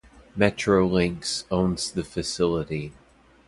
[0.35, 2.91] Metrolinx owns the facility.